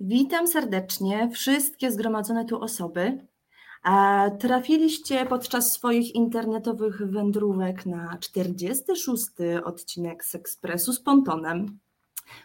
[0.00, 3.26] Witam serdecznie wszystkie zgromadzone tu osoby.
[4.38, 9.26] Trafiliście podczas swoich internetowych wędrówek na 46.
[9.64, 11.78] odcinek z Ekspresu z Pontonem.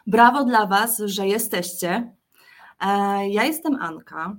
[0.08, 2.16] Brawo dla Was, że jesteście.
[3.30, 4.38] Ja jestem Anka.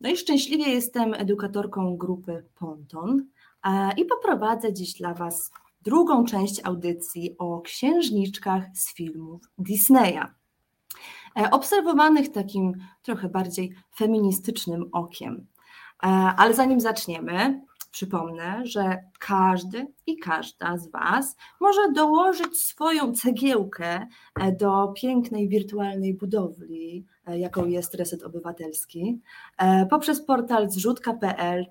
[0.00, 3.26] No i szczęśliwie jestem edukatorką grupy Ponton
[3.96, 5.50] i poprowadzę dziś dla Was
[5.82, 10.41] drugą część audycji o księżniczkach z filmów Disneya.
[11.40, 12.72] E, obserwowanych takim
[13.02, 15.46] trochę bardziej feministycznym okiem.
[16.02, 24.06] E, ale zanim zaczniemy, przypomnę, że każdy i każda z Was może dołożyć swoją cegiełkę
[24.40, 29.20] e, do pięknej wirtualnej budowli, jaką jest Reset Obywatelski,
[29.90, 31.66] poprzez portal zrzutka.pl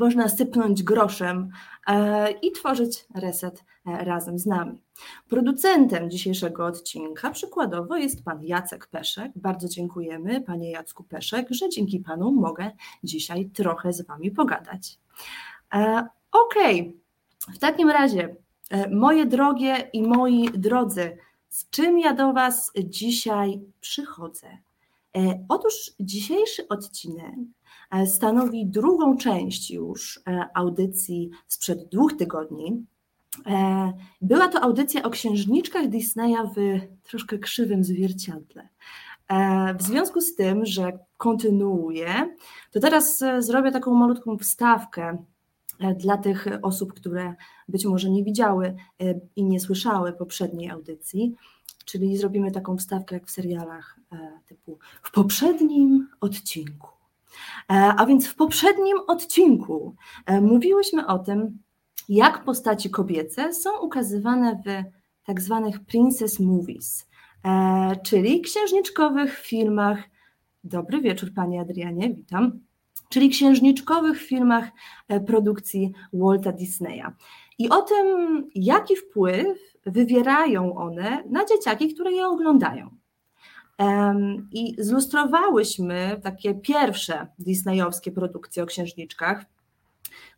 [0.00, 1.50] można sypnąć groszem
[1.86, 4.78] e, i tworzyć reset e, razem z nami.
[5.28, 9.32] Producentem dzisiejszego odcinka przykładowo jest pan Jacek Peszek.
[9.36, 12.70] Bardzo dziękujemy panie Jacku Peszek, że dzięki panu mogę
[13.04, 14.98] dzisiaj trochę z wami pogadać.
[15.74, 17.54] E, okej, okay.
[17.54, 18.36] w takim razie
[18.90, 24.58] moje drogie i moi drodzy, z czym ja do was dzisiaj przychodzę?
[25.48, 27.34] Otóż dzisiejszy odcinek
[27.92, 32.86] E, stanowi drugą część już e, audycji sprzed dwóch tygodni.
[33.46, 38.68] E, była to audycja o księżniczkach Disneya w troszkę krzywym zwierciadle.
[39.78, 42.36] W związku z tym, że kontynuuję,
[42.70, 45.24] to teraz zrobię taką malutką wstawkę
[45.96, 47.34] dla tych osób, które
[47.68, 48.74] być może nie widziały
[49.36, 51.34] i nie słyszały poprzedniej audycji,
[51.84, 53.98] czyli zrobimy taką wstawkę jak w serialach
[54.46, 56.88] typu w poprzednim odcinku.
[57.70, 59.94] E, a więc w poprzednim odcinku
[60.26, 61.58] e, mówiłyśmy o tym,
[62.08, 64.68] jak postaci kobiece są ukazywane w
[65.26, 67.08] tak zwanych princess movies,
[67.44, 69.98] e, czyli księżniczkowych filmach.
[70.64, 72.60] Dobry wieczór, Panie Adrianie, witam.
[73.08, 74.68] Czyli księżniczkowych filmach
[75.26, 77.06] produkcji Walta Disneya.
[77.58, 78.06] I o tym,
[78.54, 82.90] jaki wpływ wywierają one na dzieciaki, które je oglądają.
[84.52, 89.44] I zlustrowałyśmy takie pierwsze disneyowskie produkcje o księżniczkach.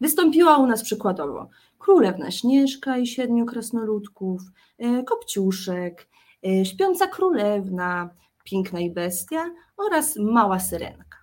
[0.00, 4.42] Wystąpiła u nas przykładowo Królewna Śnieżka i Siedmiu Krasnoludków,
[4.78, 6.08] e, Kopciuszek,
[6.46, 8.10] e, Śpiąca Królewna,
[8.44, 11.18] Piękna i Bestia oraz Mała Syrenka.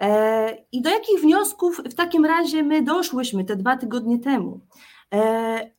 [0.00, 4.60] E, I do jakich wniosków w takim razie my doszłyśmy te dwa tygodnie temu?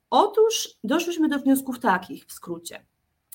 [0.10, 2.86] Otóż doszłyśmy do wniosków takich w skrócie,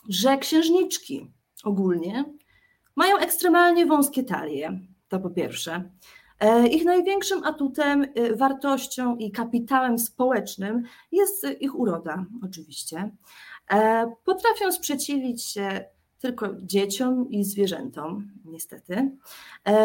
[0.08, 1.32] że księżniczki
[1.64, 2.24] ogólnie
[2.96, 5.90] mają ekstremalnie wąskie talie, to po pierwsze.
[6.40, 13.10] E, ich największym atutem, e, wartością i kapitałem społecznym jest ich uroda, oczywiście.
[13.70, 15.84] E, potrafią sprzeciwić się
[16.18, 19.10] tylko dzieciom i zwierzętom, niestety.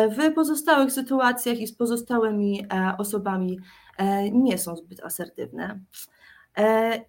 [0.10, 2.66] W pozostałych sytuacjach i z pozostałymi
[2.98, 3.60] osobami
[4.32, 5.80] nie są zbyt asertywne.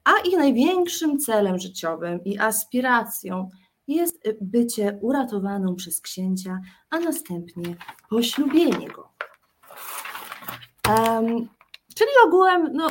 [0.04, 3.48] A ich największym celem życiowym i aspiracją
[3.88, 6.60] jest bycie uratowaną przez księcia,
[6.90, 7.76] a następnie
[8.10, 9.12] poślubienie go.
[10.88, 11.48] Um,
[11.94, 12.88] czyli ogółem no,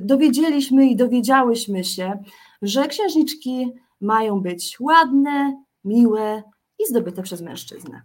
[0.00, 2.22] dowiedzieliśmy i dowiedziałyśmy się,
[2.62, 6.42] że księżniczki mają być ładne, miłe
[6.78, 8.02] i zdobyte przez mężczyznę.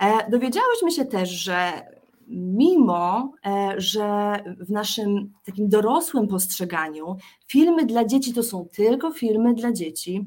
[0.00, 1.72] E, dowiedziałyśmy się też, że
[2.28, 7.16] mimo, e, że w naszym takim dorosłym postrzeganiu
[7.46, 10.24] filmy dla dzieci to są tylko filmy dla dzieci,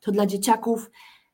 [0.00, 0.90] to dla dzieciaków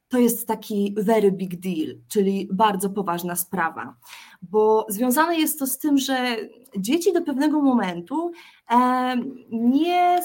[0.09, 3.95] to jest taki very big deal, czyli bardzo poważna sprawa,
[4.43, 6.37] bo związane jest to z tym, że
[6.79, 8.33] dzieci do pewnego momentu
[8.71, 9.17] e,
[9.51, 10.21] nie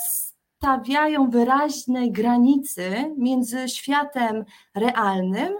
[0.57, 4.45] stawiają wyraźnej granicy między światem
[4.75, 5.53] realnym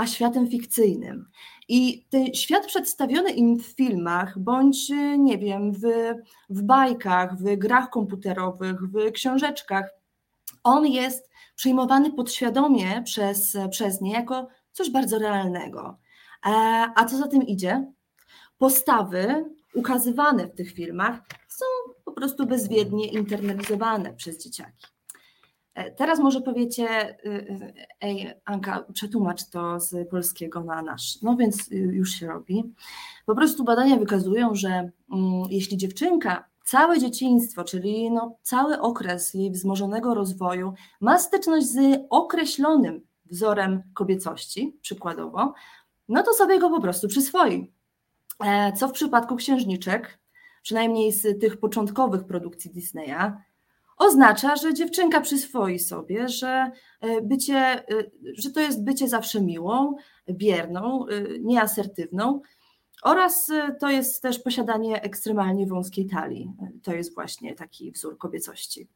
[0.00, 1.30] a światem fikcyjnym.
[1.68, 4.88] I ten świat przedstawiony im w filmach, bądź
[5.18, 5.80] nie wiem, w,
[6.50, 9.90] w bajkach, w grach komputerowych, w książeczkach,
[10.64, 15.98] on jest przyjmowany podświadomie przez, przez nie jako coś bardzo realnego.
[16.46, 16.50] E,
[16.96, 17.92] a co za tym idzie?
[18.58, 21.64] Postawy ukazywane w tych filmach są
[22.04, 24.86] po prostu bezwiednie internalizowane przez dzieciaki.
[25.74, 31.22] E, teraz może powiecie, y, y, ej Anka, przetłumacz to z polskiego na nasz.
[31.22, 32.74] No więc y, już się robi.
[33.26, 34.92] Po prostu badania wykazują, że mm,
[35.50, 43.00] jeśli dziewczynka całe dzieciństwo, czyli no, cały okres jej wzmożonego rozwoju ma styczność z określonym
[43.30, 45.54] wzorem kobiecości, przykładowo,
[46.08, 47.72] no to sobie go po prostu przyswoi.
[48.44, 50.18] E, co w przypadku księżniczek,
[50.62, 53.32] przynajmniej z tych początkowych produkcji Disneya,
[54.00, 56.70] oznacza, że dziewczynka przyswoi sobie, że,
[57.22, 57.84] bycie,
[58.38, 59.96] że to jest bycie zawsze miłą,
[60.30, 61.06] bierną,
[61.40, 62.40] nieasertywną,
[63.02, 66.52] oraz y, to jest też posiadanie ekstremalnie wąskiej talii.
[66.82, 68.88] To jest właśnie taki wzór kobiecości.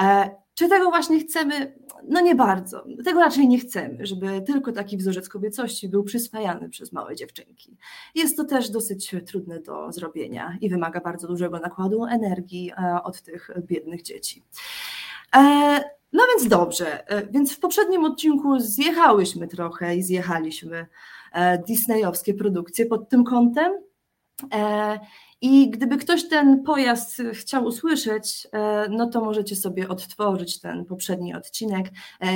[0.00, 1.78] E, czy tego właśnie chcemy?
[2.08, 2.84] No nie bardzo.
[3.04, 7.76] Tego raczej nie chcemy, żeby tylko taki wzorzec kobiecości był przyswajany przez małe dziewczynki.
[8.14, 13.22] Jest to też dosyć trudne do zrobienia i wymaga bardzo dużego nakładu energii e, od
[13.22, 14.42] tych biednych dzieci.
[15.36, 15.40] E,
[16.12, 20.86] no więc dobrze, więc w poprzednim odcinku zjechałyśmy trochę i zjechaliśmy
[21.68, 23.72] disneyowskie produkcje pod tym kątem.
[24.54, 25.00] E,
[25.40, 31.34] I gdyby ktoś ten pojazd chciał usłyszeć, e, no to możecie sobie odtworzyć ten poprzedni
[31.34, 31.86] odcinek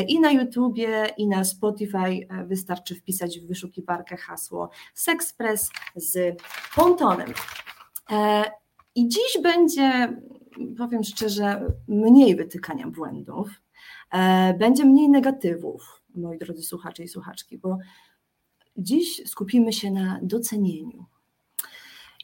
[0.08, 2.28] i na YouTubie, i na Spotify.
[2.46, 6.42] Wystarczy wpisać w wyszukiwarkę hasło Sexpress z
[6.76, 7.28] pontonem.
[8.94, 10.16] I dziś będzie,
[10.78, 13.48] powiem szczerze, mniej wytykania błędów,
[14.58, 17.78] będzie mniej negatywów, moi drodzy słuchacze i słuchaczki, bo
[18.76, 21.04] Dziś skupimy się na docenieniu.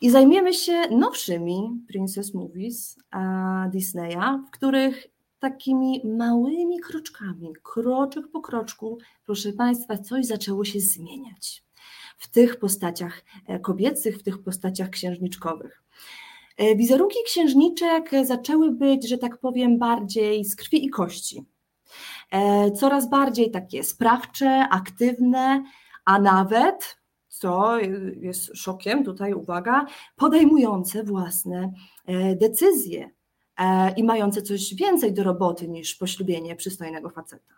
[0.00, 2.98] I zajmiemy się nowszymi Princess Movies
[3.72, 5.06] Disneya, w których
[5.38, 11.64] takimi małymi kroczkami, kroczek po kroczku, proszę Państwa, coś zaczęło się zmieniać
[12.18, 15.82] w tych postaciach e, kobiecych, w tych postaciach księżniczkowych.
[16.56, 21.44] E, wizerunki księżniczek zaczęły być, że tak powiem, bardziej z krwi i kości.
[22.30, 25.64] E, coraz bardziej takie sprawcze, aktywne,
[26.08, 27.78] a nawet, co
[28.20, 31.72] jest szokiem, tutaj uwaga, podejmujące własne
[32.06, 33.10] e, decyzje
[33.58, 37.54] e, i mające coś więcej do roboty niż poślubienie przystojnego faceta.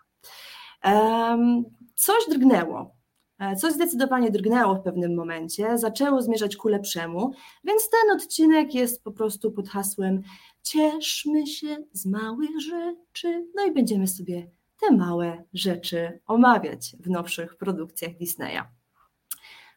[1.95, 2.95] Coś drgnęło.
[3.39, 7.33] E, coś zdecydowanie drgnęło w pewnym momencie, zaczęło zmierzać ku lepszemu,
[7.65, 10.23] więc ten odcinek jest po prostu pod hasłem
[10.63, 17.57] Cieszmy się z małych rzeczy, no i będziemy sobie te małe rzeczy omawiać w nowszych
[17.57, 18.63] produkcjach Disneya.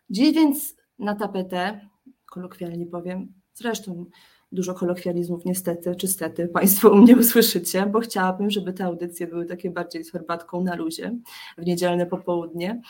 [0.09, 1.89] Dziś więc na tapetę,
[2.25, 4.05] kolokwialnie powiem, zresztą
[4.53, 9.45] dużo kolokwializmów niestety, czy stety Państwo u mnie usłyszycie, bo chciałabym, żeby te audycje były
[9.45, 11.15] takie bardziej z herbatką na luzie
[11.57, 12.81] w niedzielne popołudnie.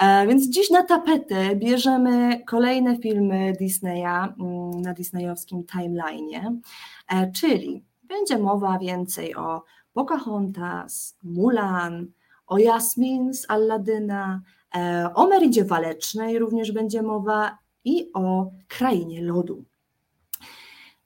[0.00, 6.60] E, więc dziś na tapetę bierzemy kolejne filmy Disneya mm, na disneyowskim timeline'ie,
[7.08, 9.62] e, czyli będzie mowa więcej o
[9.92, 12.06] Pocahontas, Mulan,
[12.46, 14.42] o Jasmin z Alladyna,
[14.74, 19.64] e, o Meridzie Walecznej również będzie mowa i o Krainie Lodu.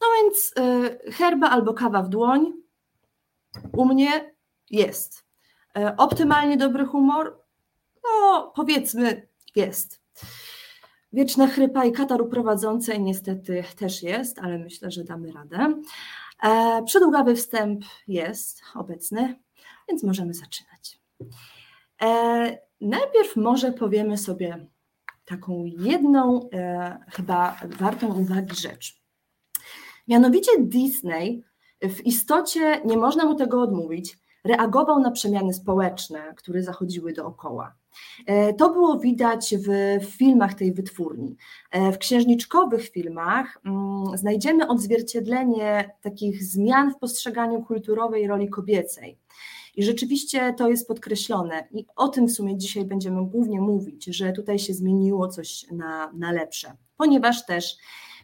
[0.00, 2.52] No więc e, herba albo kawa w dłoń
[3.72, 4.34] u mnie
[4.70, 5.24] jest.
[5.76, 7.38] E, optymalnie dobry humor?
[8.04, 10.00] No powiedzmy jest.
[11.12, 15.82] Wieczna chrypa i katar uprowadzącej niestety też jest, ale myślę, że damy radę.
[16.42, 19.40] E, przydługawy wstęp jest obecny,
[19.88, 21.00] więc możemy zaczynać.
[22.02, 24.66] E, najpierw może powiemy sobie
[25.24, 29.02] taką jedną, e, chyba wartą uwagi rzecz.
[30.08, 31.44] Mianowicie Disney
[31.82, 37.74] w istocie, nie można mu tego odmówić, reagował na przemiany społeczne, które zachodziły dookoła.
[38.26, 39.70] E, to było widać w,
[40.04, 41.36] filmach tej wytwórni.
[41.70, 49.18] E, w księżniczkowych filmach mm, znajdziemy odzwierciedlenie takich zmian w postrzeganiu kulturowej roli kobiecej.
[49.76, 51.68] I rzeczywiście to jest podkreślone.
[51.70, 56.12] I o tym w sumie dzisiaj będziemy głównie mówić, że tutaj się zmieniło coś na,
[56.12, 57.76] na lepsze, ponieważ też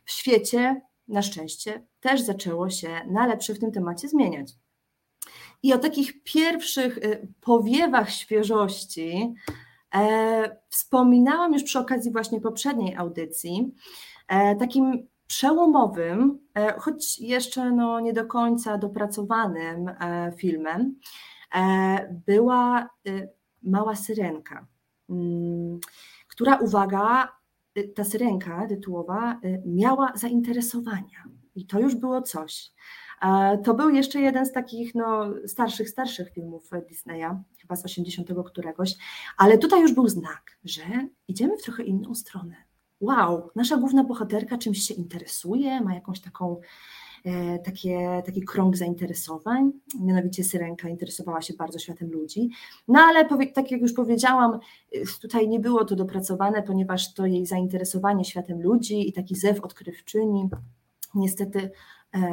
[0.05, 4.62] w świecie, na szczęście, też zaczęło się na lepsze w tym temacie zmieniać.
[5.63, 9.35] I o takich pierwszych y, powiewach świeżości
[9.95, 13.75] e, wspominałam już przy okazji właśnie poprzedniej audycji.
[14.29, 20.95] E, takim przełomowym, e, choć jeszcze no nie do końca dopracowanym e, filmem,
[21.55, 23.29] e, była y,
[23.63, 24.67] Mała Syrenka,
[25.11, 25.81] mm,
[26.29, 27.29] która, uwaga,
[27.79, 31.25] y, ta syrenka tytułowa miała zainteresowania.
[31.55, 32.73] I to już było coś.
[33.65, 37.29] To był jeszcze jeden z takich no, starszych, starszych filmów Disneya,
[37.61, 38.95] chyba z 80 któregoś,
[39.37, 40.83] ale tutaj już był znak, że
[41.29, 42.55] idziemy w trochę inną stronę.
[43.01, 46.61] Wow, nasza główna bohaterka czymś się interesuje, ma jakąś taką
[47.25, 52.51] e, takie, taki krąg zainteresowań, mianowicie Syrenka interesowała się bardzo światem ludzi,
[52.89, 53.25] no ale
[53.55, 54.59] tak jak już powiedziałam,
[55.21, 60.49] tutaj nie było to dopracowane, ponieważ to jej zainteresowanie światem ludzi i taki zew odkrywczyni
[61.15, 61.71] niestety E,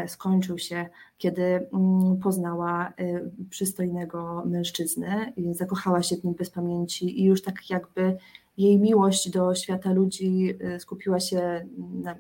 [0.07, 0.85] skończył się,
[1.17, 7.69] kiedy mm, poznała e, przystojnego mężczyznę, zakochała się w nim bez pamięci i już tak
[7.69, 8.17] jakby
[8.57, 12.15] jej miłość do świata ludzi e, skupiła się na,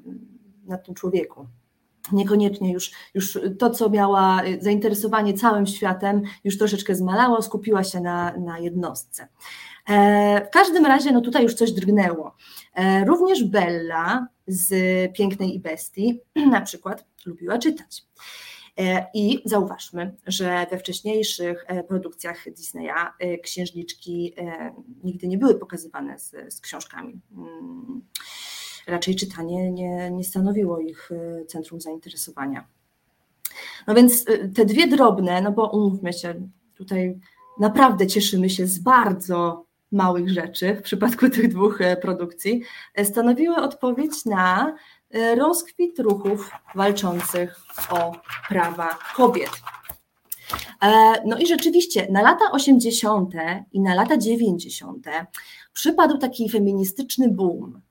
[0.65, 1.47] na tym człowieku.
[2.11, 8.37] Niekoniecznie już, już to, co miała zainteresowanie całym światem, już troszeczkę zmalało, skupiła się na,
[8.37, 9.27] na jednostce.
[9.89, 12.35] E, w każdym razie, no tutaj już coś drgnęło.
[12.75, 14.73] E, również Bella z
[15.13, 18.05] Pięknej i Bestii na przykład lubiła czytać.
[18.77, 24.35] E, I zauważmy, że we wcześniejszych produkcjach Disneya księżniczki
[25.03, 27.21] nigdy nie były pokazywane z, z książkami.
[27.37, 28.01] Mm,
[28.87, 31.09] raczej czytanie nie, nie stanowiło ich
[31.47, 32.67] centrum zainteresowania.
[33.87, 37.19] No więc te dwie drobne, no bo umówmy się, tutaj
[37.59, 42.61] naprawdę cieszymy się z bardzo małych rzeczy w przypadku tych dwóch e, produkcji
[42.95, 44.75] e, stanowiły odpowiedź na
[45.11, 48.11] e, rozkwit ruchów walczących o
[48.49, 49.51] prawa kobiet.
[51.25, 53.33] No i rzeczywiście na lata 80.
[53.71, 55.05] i na lata 90.
[55.73, 57.81] przypadł taki feministyczny boom.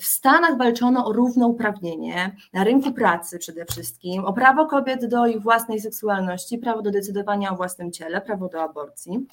[0.00, 5.42] W Stanach walczono o równouprawnienie na rynku pracy przede wszystkim, o prawo kobiet do ich
[5.42, 9.26] własnej seksualności, prawo do decydowania o własnym ciele, prawo do aborcji.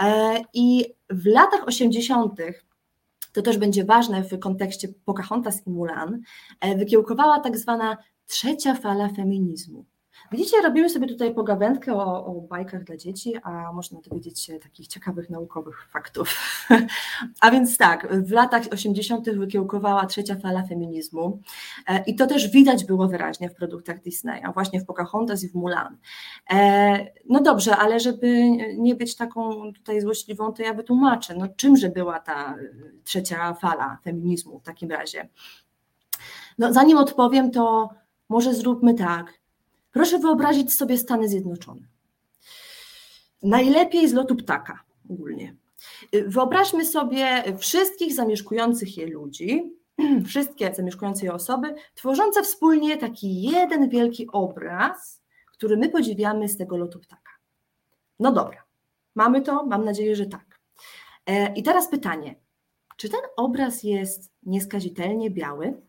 [0.00, 2.40] E, I w latach 80.,
[3.32, 6.20] to też będzie ważne w kontekście Pocahontas i Mulan,
[6.60, 9.84] e, wykiełkowała tak zwana trzecia fala feminizmu.
[10.32, 14.86] Widzicie, robimy sobie tutaj pogawędkę o, o bajkach dla dzieci, a można dowiedzieć się takich
[14.86, 16.36] ciekawych naukowych faktów.
[17.40, 19.30] a więc tak, w latach 80.
[19.30, 21.40] wykiełkowała trzecia fala feminizmu
[21.86, 25.54] e, i to też widać było wyraźnie w produktach Disneya, właśnie w Pocahontas i w
[25.54, 25.96] Mulan.
[26.50, 31.88] E, no dobrze, ale żeby nie być taką tutaj złośliwą, to ja wytłumaczę, no czymże
[31.88, 32.56] była ta
[33.04, 35.28] trzecia fala feminizmu w takim razie.
[36.58, 37.88] No zanim odpowiem, to
[38.28, 39.38] może zróbmy tak,
[39.92, 41.80] Proszę wyobrazić sobie Stany Zjednoczone.
[43.42, 44.80] Najlepiej z lotu ptaka
[45.10, 45.54] ogólnie.
[46.26, 49.72] Wyobraźmy sobie wszystkich zamieszkujących je ludzi,
[50.28, 56.76] wszystkie zamieszkujące je osoby, tworzące wspólnie taki jeden wielki obraz, który my podziwiamy z tego
[56.76, 57.32] lotu ptaka.
[58.18, 58.64] No dobra,
[59.14, 59.66] mamy to?
[59.66, 60.60] Mam nadzieję, że tak.
[61.26, 62.34] E, I teraz pytanie,
[62.96, 65.87] czy ten obraz jest nieskazitelnie biały?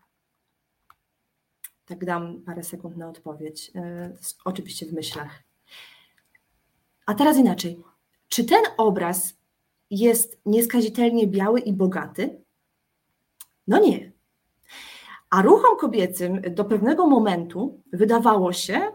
[1.90, 4.16] Tak dam parę sekund na odpowiedź, e,
[4.46, 5.44] oczywiście w myślach.
[7.06, 7.84] A teraz inaczej.
[8.28, 9.38] Czy ten obraz
[9.90, 12.42] jest nieskazitelnie biały i bogaty?
[13.68, 14.12] No nie.
[15.30, 18.92] A ruchom kobiecym do pewnego momentu wydawało się,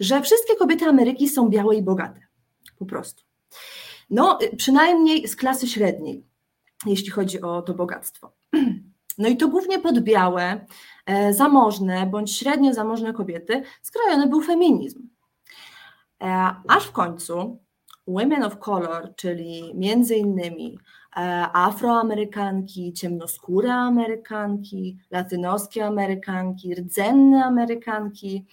[0.00, 2.20] że wszystkie kobiety Ameryki są białe i bogate.
[2.78, 3.22] Po prostu.
[4.10, 6.26] No, przynajmniej z klasy średniej,
[6.86, 8.35] jeśli chodzi o to bogactwo.
[9.18, 10.66] No i to głównie pod białe,
[11.06, 15.08] e, zamożne bądź średnio zamożne kobiety skrojony był feminizm.
[16.22, 17.58] E, aż w końcu
[18.06, 20.78] Women of Color, czyli między innymi
[21.16, 21.20] e,
[21.52, 28.46] afroamerykanki, ciemnoskóre amerykanki, latynoskie amerykanki, rdzenne amerykanki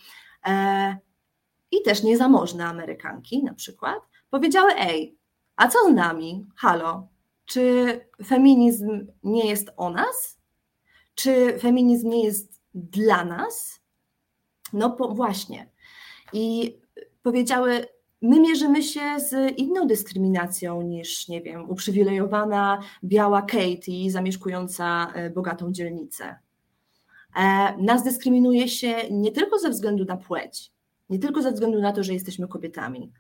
[1.72, 5.18] i też niezamożne amerykanki na przykład, powiedziały ej,
[5.56, 6.46] a co z nami?
[6.56, 7.08] Halo,
[7.46, 10.33] czy feminizm nie jest o nas?
[11.16, 13.80] Czy feminizm nie jest dla nas?
[14.74, 15.70] No właśnie.
[16.34, 16.76] I
[17.24, 17.86] powiedziały,
[18.22, 25.72] my mierzymy się z inną dyskryminacją niż, nie wiem, uprzywilejowana biała Katie zamieszkująca e, bogatą
[25.72, 26.36] dzielnicę.
[27.36, 30.72] E, nas dyskryminuje się nie tylko ze względu na płeć,
[31.10, 33.12] nie tylko ze względu na to, że jesteśmy kobietami,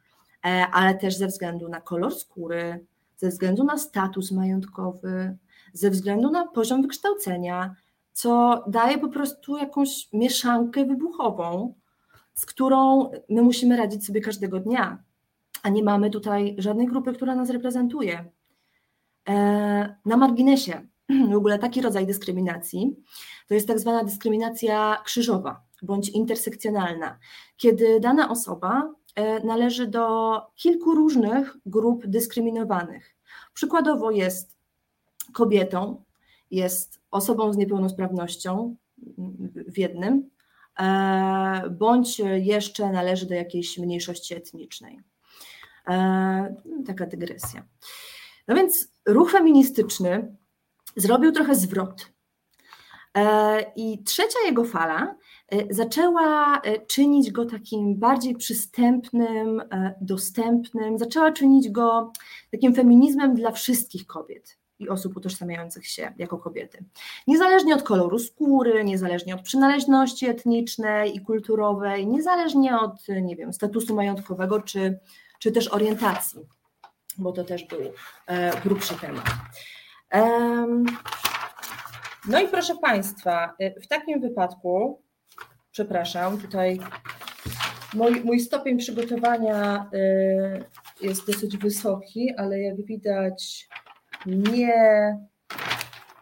[0.46, 2.86] e, ale też ze względu na kolor skóry,
[3.18, 5.38] ze względu na status majątkowy,
[5.74, 7.76] ze względu na poziom wykształcenia,
[8.14, 11.74] co daje po prostu jakąś mieszankę wybuchową,
[12.34, 15.04] z którą my musimy radzić sobie każdego dnia,
[15.64, 18.26] a nie mamy tutaj żadnej grupy, która nas reprezentuje.
[19.30, 20.88] E, na marginesie
[21.32, 22.96] w ogóle taki rodzaj dyskryminacji
[23.48, 27.20] to jest tak zwana dyskryminacja krzyżowa bądź intersekcjonalna,
[27.58, 33.16] kiedy dana osoba e, należy do kilku różnych grup dyskryminowanych.
[33.54, 34.58] Przykładowo jest
[35.34, 36.04] kobietą,
[36.52, 38.76] jest osobą z niepełnosprawnością
[39.56, 40.30] w jednym,
[40.80, 45.00] e, bądź jeszcze należy do jakiejś mniejszości etnicznej.
[45.90, 46.56] E,
[46.88, 47.64] taka dygresja.
[48.48, 50.36] No więc ruch feministyczny
[50.96, 52.12] zrobił trochę zwrot.
[53.18, 55.16] E, I trzecia jego fala
[55.70, 59.62] zaczęła czynić go takim bardziej przystępnym,
[60.02, 62.12] dostępnym, zaczęła czynić go
[62.52, 66.84] takim feminizmem dla wszystkich kobiet i osób utożsamiających się jako kobiety.
[67.28, 73.96] Niezależnie od koloru skóry, niezależnie od przynależności etnicznej i kulturowej, niezależnie od, nie wiem, statusu
[73.96, 75.00] majątkowego czy,
[75.40, 76.40] czy też orientacji,
[77.18, 77.80] bo to też był
[78.28, 79.26] e, grubszy temat.
[82.28, 85.02] no i proszę Państwa, e, w takim wypadku
[85.72, 86.80] przepraszam, tutaj
[87.94, 93.70] mój, mój stopień przygotowania y, jest dosyć wysoki, ale jak widać
[94.26, 95.18] nie,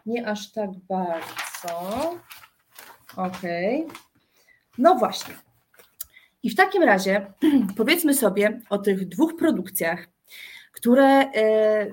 [0.06, 2.14] nie aż tak bardzo.
[3.16, 3.42] Ok.
[4.78, 5.34] No właśnie.
[6.42, 7.26] I w takim razie
[7.76, 10.08] powiedzmy sobie o tych dwóch produkcjach,
[10.72, 11.92] które y,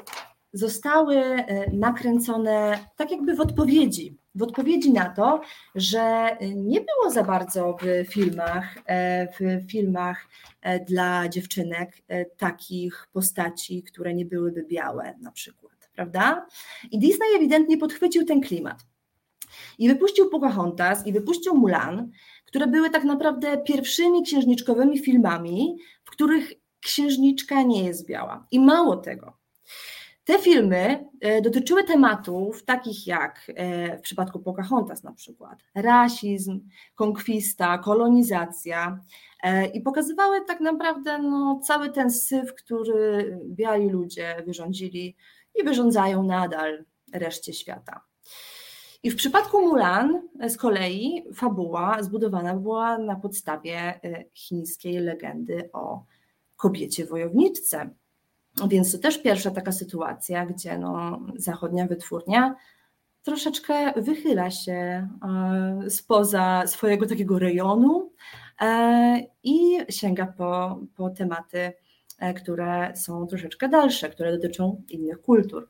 [0.54, 5.42] zostały y, nakręcone tak jakby w odpowiedzi w odpowiedzi na to,
[5.76, 10.28] że nie było za bardzo w filmach, e, w filmach
[10.62, 15.69] e, dla dziewczynek e, takich postaci, które nie byłyby białe na przykład,
[16.00, 16.46] prawda?
[16.92, 18.80] I Disney ewidentnie podchwycił ten klimat.
[19.78, 22.12] I wypuścił Pocahontas i wypuścił Mulan,
[22.46, 28.48] które były tak naprawdę pierwszymi księżniczkowymi filmami, w których księżniczka nie jest biała.
[28.52, 29.34] I mało tego,
[30.30, 36.60] te filmy e, dotyczyły tematów takich jak e, w przypadku Pocahontas na przykład rasizm,
[36.96, 39.00] konkwista, kolonizacja
[39.44, 45.16] e, i pokazywały tak naprawdę no, cały ten syf, który biali ludzie wyrządzili
[45.62, 48.02] i wyrządzają nadal reszcie świata.
[49.04, 54.00] I w przypadku Mulan z kolei fabuła zbudowana była na podstawie
[54.34, 56.04] chińskiej legendy o
[56.56, 57.90] kobiecie wojowniczce,
[58.68, 62.56] więc to też pierwsza taka sytuacja, gdzie no, zachodnia wytwórnia
[63.24, 68.12] troszeczkę wychyla się e, spoza swojego takiego rejonu
[68.62, 71.74] e, i sięga po, po tematy, e,
[72.36, 75.70] które są troszeczkę dalsze, które dotyczą innych kultur.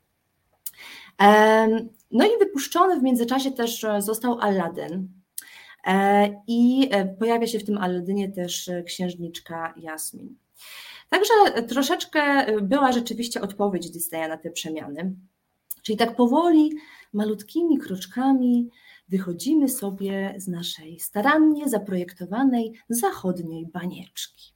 [2.11, 5.07] No i wypuszczony w międzyczasie też został Aladdin.
[6.47, 6.89] I
[7.19, 10.35] pojawia się w tym Aladynie też księżniczka Jasmin.
[11.09, 11.33] Także
[11.67, 15.15] troszeczkę była rzeczywiście odpowiedź Disneya na te przemiany.
[15.81, 16.71] Czyli tak powoli,
[17.13, 18.69] malutkimi kroczkami
[19.09, 24.53] wychodzimy sobie z naszej starannie zaprojektowanej zachodniej banieczki.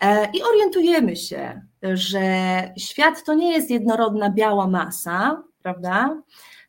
[0.00, 2.20] E, I orientujemy się, że
[2.78, 6.22] świat to nie jest jednorodna biała masa, prawda?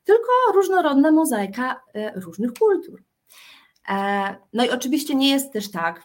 [0.03, 3.03] Tylko różnorodna mozaika e, różnych kultur.
[3.89, 6.03] E, no i oczywiście nie jest też tak,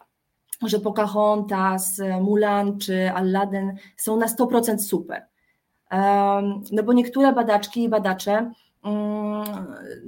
[0.63, 5.27] że Pocahontas, Mulan czy Aladdin są na 100% super.
[6.73, 8.53] No bo niektóre badaczki i badacze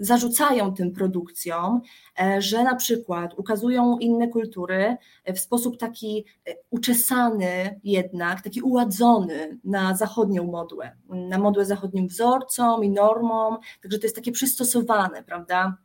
[0.00, 1.80] zarzucają tym produkcjom,
[2.20, 4.96] e, że na przykład ukazują inne kultury
[5.34, 12.84] w sposób taki e, uczesany jednak, taki uładzony na zachodnią modłę, na modłę zachodnim wzorcom
[12.84, 15.76] i normom, także to jest takie przystosowane, prawda?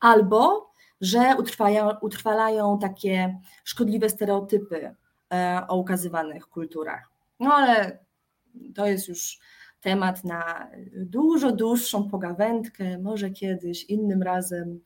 [0.00, 0.70] Albo
[1.00, 4.94] że utrwalają, utrwalają takie szkodliwe stereotypy
[5.32, 7.10] e, o ukazywanych kulturach.
[7.40, 7.98] No ale
[8.74, 9.38] to jest już
[9.80, 14.80] temat na dużo dłuższą pogawędkę, może kiedyś, innym razem.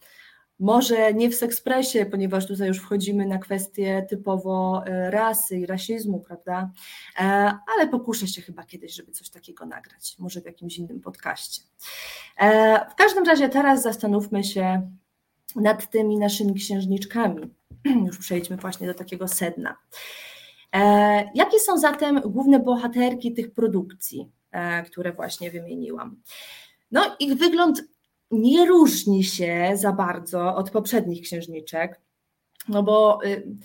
[0.60, 6.20] Może nie w Sekspresie, ponieważ tutaj już wchodzimy na kwestie typowo e, rasy i rasizmu,
[6.20, 6.70] prawda?
[7.18, 7.22] E,
[7.74, 11.62] ale pokuszę się chyba kiedyś, żeby coś takiego nagrać, może w jakimś innym podcaście.
[12.90, 14.90] W każdym razie teraz zastanówmy się,
[15.56, 17.54] nad tymi naszymi księżniczkami.
[18.06, 19.76] Już przejdźmy właśnie do takiego sedna.
[20.72, 20.80] E,
[21.34, 24.43] jakie są zatem główne bohaterki tych produkcji, e,
[24.86, 26.22] które właśnie wymieniłam?
[26.90, 27.82] No, ich wygląd
[28.30, 32.00] nie różni się za bardzo od poprzednich księżniczek,
[32.68, 33.56] no bo y,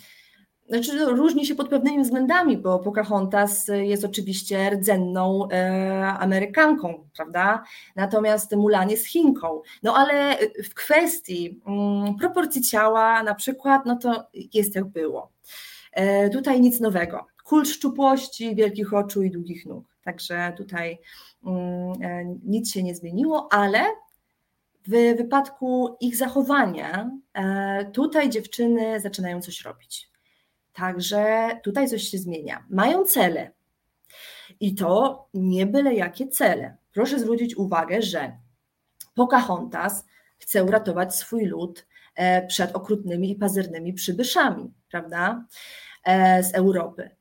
[0.70, 7.64] znaczy, różni się pod pewnymi względami, bo Pocahontas jest oczywiście rdzenną e, Amerykanką, prawda?
[7.96, 9.62] Natomiast Mulan jest Chinką.
[9.84, 15.32] No ale w kwestii mm, proporcji ciała na przykład, no to jest jak było.
[15.92, 17.26] E, tutaj nic nowego.
[17.44, 19.89] Kult szczupłości, wielkich oczu i długich nóg.
[20.10, 21.00] Także tutaj
[21.46, 23.86] mm, e, nic się nie zmieniło, ale
[24.88, 30.10] w wypadku ich zachowania, e, tutaj dziewczyny zaczynają coś robić.
[30.74, 32.66] Także tutaj coś się zmienia.
[32.70, 33.52] Mają cele.
[34.60, 36.78] I to nie byle jakie cele.
[36.94, 38.38] Proszę zwrócić uwagę, że
[39.16, 40.06] Pocahontas
[40.38, 45.46] chce uratować swój lud e, przed okrutnymi i pazernymi przybyszami, prawda,
[46.42, 47.19] z Europy.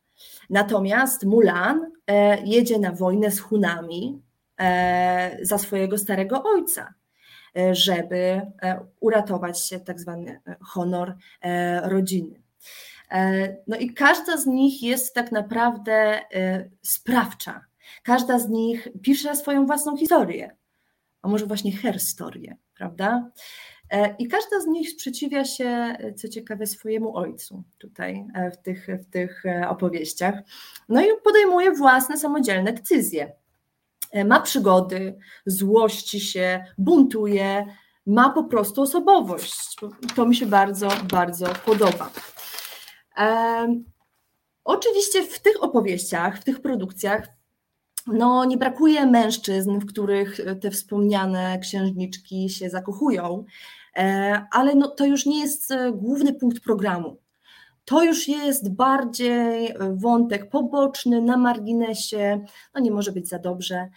[0.51, 4.23] Natomiast Mulan e, jedzie na wojnę z Hunami
[5.43, 6.95] za swojego starego ojca,
[7.73, 8.41] żeby
[9.01, 11.17] uratować tak zwany honor
[11.83, 12.43] rodziny.
[13.11, 17.65] E, no i każda z nich jest tak naprawdę e, sprawcza.
[18.03, 20.57] Każda z nich pisze swoją własną historię,
[21.23, 23.31] a może właśnie historię, prawda?
[23.91, 29.11] E, I każda z nich sprzeciwia się, co ciekawe, swojemu ojcu tutaj w tych, w
[29.11, 30.35] tych opowieściach.
[30.89, 33.33] No i podejmuje własne samodzielne decyzje.
[34.25, 37.67] Ma przygody, złości się, buntuje,
[38.07, 39.77] ma po prostu osobowość.
[40.17, 42.11] To mi się bardzo, bardzo podoba.
[44.65, 47.29] Oczywiście w tych opowieściach, w tych produkcjach
[48.07, 53.47] no, nie brakuje mężczyzn, w których te wspomniane księżniczki się zakochują, e,
[54.51, 57.17] ale no, to już nie jest e, główny punkt programu.
[57.85, 63.89] To już jest bardziej e, wątek poboczny, na marginesie, no nie może być za dobrze,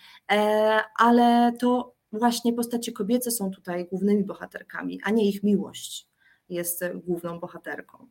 [1.00, 6.12] ale to właśnie postacie kobiece są tutaj głównymi bohaterkami, a nie ich miłość
[6.50, 8.08] jest główną bohaterką.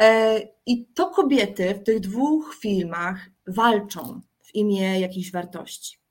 [0.00, 6.03] E, I to kobiety w tych dwóch filmach walczą w imię jakichś wartości.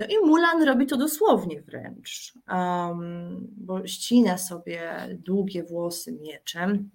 [0.00, 6.90] No i Mulan robi to dosłownie wręcz, um, bo ścina sobie długie włosy mieczem,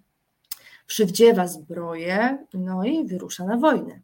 [0.87, 3.99] przywdziewa zbroję, no i wyrusza na wojnę.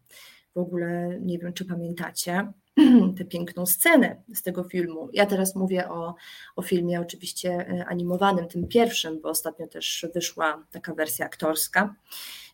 [0.56, 2.52] W ogóle nie wiem, czy pamiętacie,
[3.18, 5.10] tę piękną scenę z tego filmu.
[5.14, 6.16] Ja teraz mówię o,
[6.56, 11.96] o filmie oczywiście e, animowanym, tym pierwszym, bo ostatnio też wyszła taka wersja aktorska.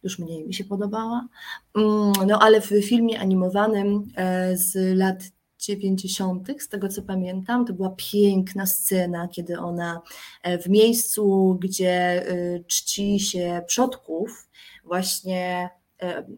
[0.03, 1.27] Już mniej mi się podobała.
[1.75, 5.36] Mm, no ale w filmie animowanym e, z lat
[5.67, 10.01] 90., z tego co pamiętam, to była piękna scena, kiedy ona
[10.43, 12.25] e, w miejscu, gdzie
[12.67, 14.49] czci się przodków,
[14.83, 15.69] właśnie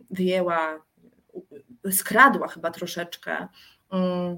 [0.10, 0.80] wyjęła
[1.92, 3.48] skradła chyba troszeczkę.
[3.92, 4.38] Mm,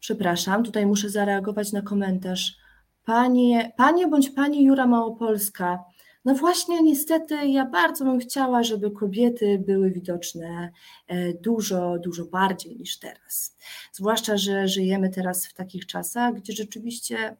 [0.00, 2.56] przepraszam, tutaj muszę zareagować na komentarz.
[3.04, 5.84] Panie, panie bądź pani Jura Małopolska.
[6.24, 10.70] No właśnie, niestety, ja bardzo bym chciała, żeby kobiety były widoczne
[11.06, 13.56] e, dużo, dużo bardziej niż teraz.
[13.92, 17.36] Zwłaszcza, że żyjemy teraz w takich czasach, gdzie rzeczywiście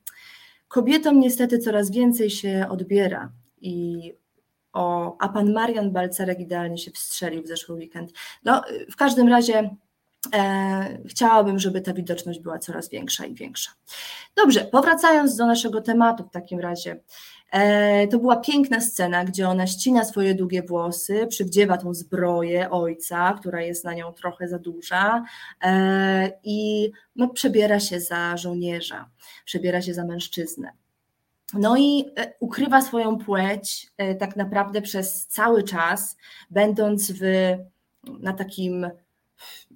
[0.68, 4.12] kobietom niestety coraz więcej się odbiera i
[4.72, 8.12] o, a pan Marian Balcerek idealnie się wstrzelił w zeszły weekend.
[8.44, 9.76] No, w każdym razie
[10.34, 13.72] e, chciałabym, żeby ta widoczność była coraz większa i większa.
[14.36, 17.00] Dobrze, powracając do naszego tematu w takim razie.
[17.54, 23.36] E, to była piękna scena, gdzie ona ścina swoje długie włosy, przywdziewa tą zbroję ojca,
[23.40, 25.24] która jest na nią trochę za duża
[25.64, 29.10] e, i no, przebiera się za żołnierza,
[29.44, 30.72] przebiera się za mężczyznę.
[31.52, 36.16] No i e, ukrywa swoją płeć tak naprawdę przez cały czas,
[36.50, 37.22] będąc w,
[38.20, 38.90] na takim,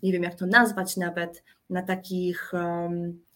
[0.03, 2.53] nie wiem jak to nazwać nawet, na, takich,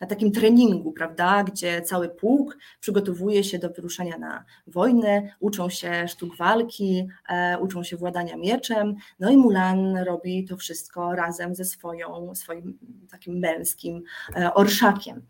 [0.01, 6.09] na takim treningu, prawda, gdzie cały pułk przygotowuje się do wyruszania na wojnę, uczą się
[6.09, 11.65] sztuk walki, e, uczą się władania mieczem, no i Mulan robi to wszystko razem ze
[11.65, 12.79] swoją, swoim
[13.11, 14.03] takim męskim
[14.37, 15.23] e, orszakiem.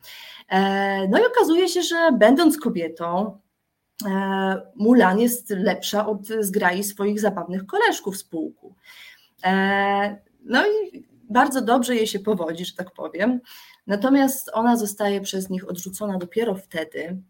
[0.49, 3.39] E, no i okazuje się, że będąc kobietą,
[4.75, 8.75] Mulan jest lepsza od zgrai swoich zabawnych koleżków z pułku.
[10.45, 13.41] No i bardzo dobrze jej się powodzi, że tak powiem.
[13.87, 17.23] Natomiast ona zostaje przez nich odrzucona dopiero wtedy,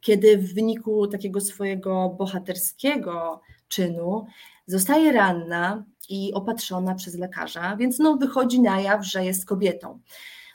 [0.00, 4.26] kiedy w wyniku takiego swojego bohaterskiego czynu
[4.66, 10.00] zostaje ranna i opatrzona przez lekarza, więc no wychodzi na jaw, że jest kobietą.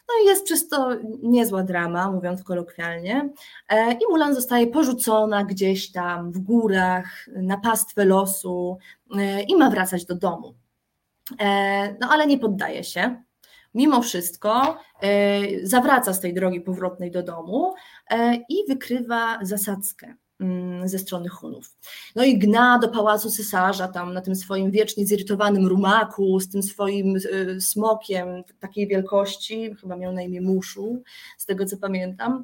[0.07, 0.89] No i jest przez to
[1.21, 3.29] niezła drama, mówiąc kolokwialnie.
[3.69, 8.77] E, I Mulan zostaje porzucona gdzieś tam w górach, na pastwę losu
[9.17, 10.53] e, i ma wracać do domu.
[11.39, 13.23] E, no ale nie poddaje się.
[13.73, 17.73] Mimo wszystko e, zawraca z tej drogi powrotnej do domu
[18.09, 21.75] e, i wykrywa zasadzkę mm, ze strony Hunów.
[22.15, 26.63] No i gna do pałacu cesarza, tam na tym swoim wiecznie zirytowanym rumaku, z tym
[26.63, 27.15] swoim
[27.59, 31.03] smokiem takiej wielkości, chyba miał na imię Muszu,
[31.37, 32.43] z tego co pamiętam.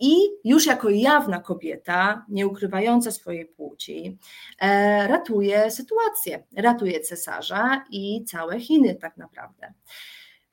[0.00, 4.18] I już jako jawna kobieta, nie ukrywająca swojej płci,
[4.60, 9.72] e, ratuje sytuację, ratuje cesarza i całe Chiny tak naprawdę.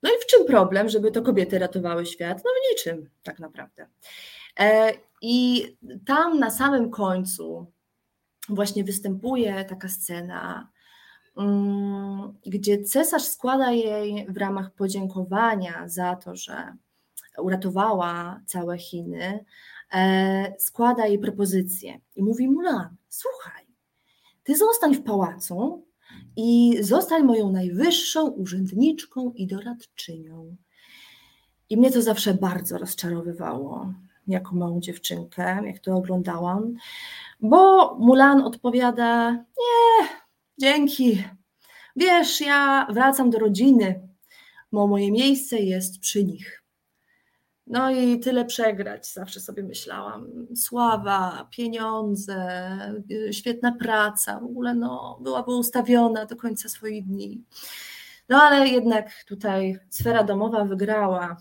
[0.04, 2.38] No i w czym problem, żeby to kobiety ratowały świat?
[2.38, 3.88] No w niczym tak naprawdę.
[4.60, 5.66] E, I
[6.06, 7.72] tam na samym końcu
[8.50, 10.70] właśnie występuje taka scena,
[11.38, 16.74] mm, gdzie cesarz składa jej w ramach podziękowania za to, że
[17.38, 19.46] uratowała całe Chiny,
[19.94, 23.66] e, składa jej propozycję i mówi Mulan, słuchaj,
[24.44, 25.86] ty zostań w pałacu
[26.36, 30.56] i zostań moją najwyższą urzędniczką i doradczynią.
[31.70, 33.94] I mnie to zawsze bardzo rozczarowywało,
[34.28, 36.76] jako małą dziewczynkę, jak to oglądałam,
[37.42, 40.08] bo Mulan odpowiada: Nie,
[40.60, 41.24] dzięki.
[41.96, 44.08] Wiesz, ja wracam do rodziny,
[44.72, 46.65] bo moje miejsce jest przy nich.
[47.68, 50.48] No i tyle przegrać, zawsze sobie myślałam.
[50.56, 52.68] Sława, pieniądze,
[53.32, 57.44] świetna praca, w ogóle no, byłaby ustawiona do końca swoich dni.
[58.30, 61.38] No ale jednak tutaj sfera domowa wygrała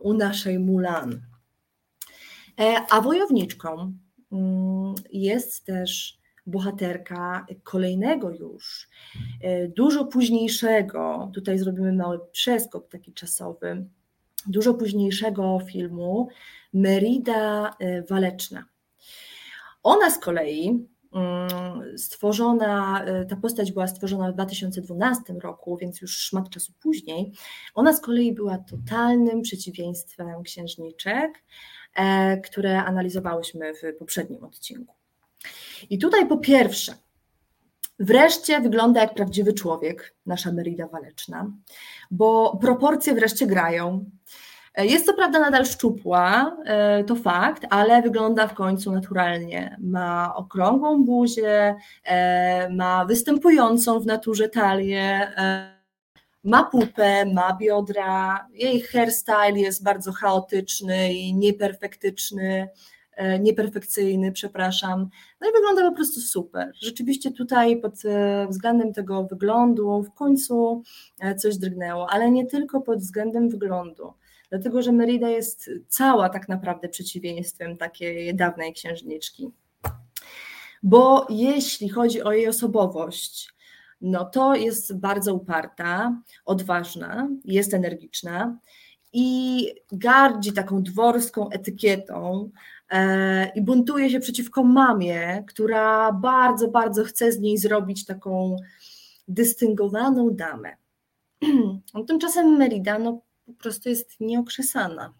[0.00, 1.20] u naszej Mulan.
[2.90, 3.92] A wojowniczką
[4.32, 8.88] mm, jest też bohaterka kolejnego już,
[9.76, 13.86] dużo późniejszego, tutaj zrobimy mały przeskok taki czasowy,
[14.46, 16.28] dużo późniejszego filmu
[16.72, 17.70] Merida
[18.10, 18.64] Waleczna.
[19.82, 26.18] Ona z kolei mm, stworzona, y, ta postać była stworzona w 2012 roku, więc już
[26.18, 27.32] szmat czasu później.
[27.74, 31.42] Ona z kolei była totalnym przeciwieństwem księżniczek,
[31.94, 34.94] e, które analizowałyśmy w poprzednim odcinku.
[35.90, 36.94] I tutaj po pierwsze,
[38.02, 41.52] wreszcie wygląda jak prawdziwy człowiek, nasza Merida Waleczna,
[42.10, 44.04] bo proporcje wreszcie grają.
[44.74, 49.76] E, jest co prawda nadal szczupła, e, to fakt, ale wygląda w końcu naturalnie.
[49.80, 55.32] Ma okrągłą buzię, e, ma występującą w naturze talię,
[56.44, 58.46] ma pupę, ma biodra.
[58.52, 62.68] Jej hairstyle jest bardzo chaotyczny i nieperfektyczny,
[63.40, 65.08] nieperfekcyjny, przepraszam.
[65.40, 66.72] No i wygląda po prostu super.
[66.80, 67.94] Rzeczywiście tutaj pod
[68.48, 70.82] względem tego wyglądu w końcu
[71.38, 74.14] coś drgnęło, ale nie tylko pod względem wyglądu
[74.52, 79.50] dlatego że Merida jest cała tak naprawdę przeciwieństwem takiej dawnej księżniczki.
[80.82, 83.54] Bo jeśli chodzi o jej osobowość,
[84.00, 88.58] no to jest bardzo uparta, odważna, jest energiczna
[89.12, 92.60] i gardzi taką dworską etykietą e,
[93.54, 98.56] i buntuje się przeciwko mamie, która bardzo, bardzo chce z niej zrobić taką
[99.28, 100.76] dystyngowaną damę.
[102.08, 105.14] Tymczasem Merida no, po prostu jest nieokrzesana.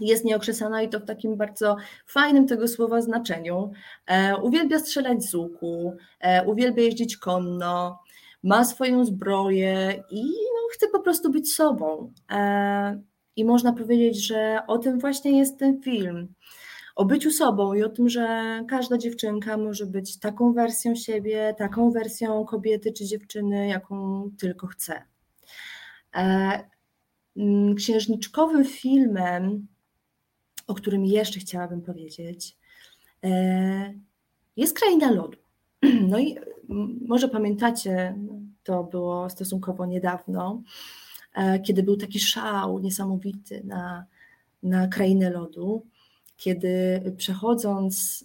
[0.00, 3.72] Jest nieokrzesana i to w takim bardzo fajnym tego słowa znaczeniu.
[4.06, 7.98] E, uwielbia strzelać z łuku, e, uwielbia jeździć konno,
[8.42, 12.12] ma swoją zbroję i no, chce po prostu być sobą.
[12.30, 13.00] E,
[13.36, 16.34] I można powiedzieć, że o tym właśnie jest ten film.
[16.96, 21.90] O byciu sobą i o tym, że każda dziewczynka może być taką wersją siebie, taką
[21.90, 25.02] wersją kobiety czy dziewczyny, jaką tylko chce.
[26.16, 26.64] E,
[27.76, 29.66] księżniczkowym filmem,
[30.66, 32.56] o którym jeszcze chciałabym powiedzieć,
[33.24, 33.94] e,
[34.56, 35.38] jest Kraina Lodu.
[36.10, 36.36] No i
[37.08, 38.16] może pamiętacie,
[38.64, 40.62] to było stosunkowo niedawno,
[41.34, 44.06] e, kiedy był taki szał niesamowity na,
[44.62, 45.86] na Krainę Lodu,
[46.36, 48.24] kiedy przechodząc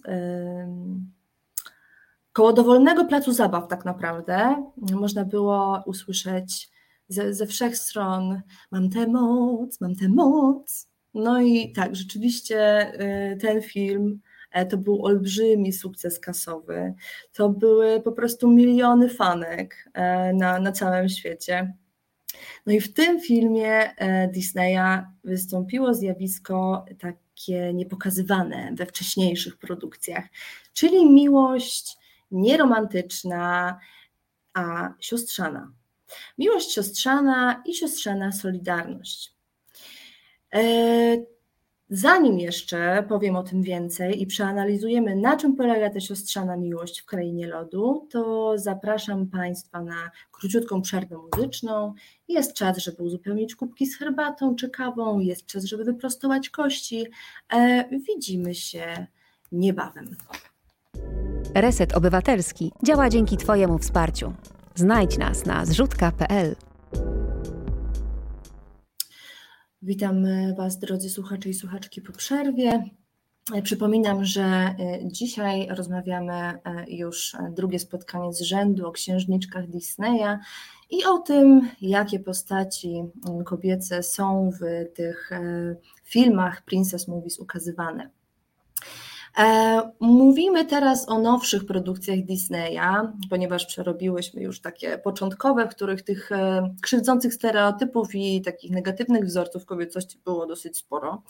[2.32, 6.72] koło dowolnego placu zabaw tak naprawdę można było usłyszeć
[7.08, 10.88] ze, ze wszech stron mam tę moc, mam tę moc.
[11.14, 12.92] No i tak, rzeczywiście
[13.32, 14.20] y, ten film
[14.52, 16.94] e, to był olbrzymi sukces kasowy.
[17.32, 21.74] To były po prostu miliony fanek e, na, na całym świecie.
[22.66, 26.84] No i w tym filmie e, Disneya wystąpiło zjawisko
[27.36, 30.24] takie niepokazywane we wcześniejszych produkcjach,
[30.72, 31.96] czyli miłość
[32.30, 33.78] nieromantyczna,
[34.54, 35.72] a siostrzana.
[36.38, 39.34] Miłość siostrzana i siostrzana solidarność.
[41.94, 47.04] Zanim jeszcze powiem o tym więcej i przeanalizujemy, na czym polega ta siostrzana miłość w
[47.06, 51.94] krainie lodu, to zapraszam Państwa na króciutką przerwę muzyczną.
[52.28, 57.06] Jest czas, żeby uzupełnić kubki z herbatą czy kawą, jest czas, żeby wyprostować kości.
[57.52, 59.06] E, widzimy się
[59.52, 60.16] niebawem.
[61.54, 64.32] Reset Obywatelski działa dzięki Twojemu wsparciu.
[64.74, 66.56] Znajdź nas na zrzutka.pl.
[69.84, 70.24] Witam
[70.56, 72.84] Was, drodzy słuchacze i słuchaczki, po przerwie.
[73.62, 80.38] Przypominam, że e, dzisiaj rozmawiamy e, już drugie spotkanie z rzędu o księżniczkach Disneya
[80.90, 83.02] i o tym, jakie postaci
[83.44, 88.10] kobiece są w tych e, filmach Princess Movies ukazywane.
[89.38, 96.32] E, mówimy teraz o nowszych produkcjach Disneya, ponieważ przerobiłyśmy już takie początkowe, w których tych
[96.32, 101.22] e, krzywdzących stereotypów i takich negatywnych wzorców kobiecości było dosyć sporo.